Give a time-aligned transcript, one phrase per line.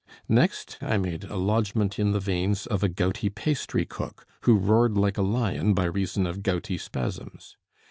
[0.27, 4.97] Next I made a lodgment in the veins of a gouty pastry cook, who roared
[4.97, 7.55] like a lion by reason of gouty spasms.